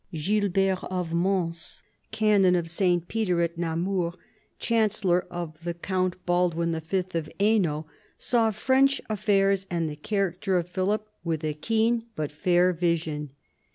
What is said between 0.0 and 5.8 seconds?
Gilbert of Mons, canon of S. Peter at Namur, chancellor of the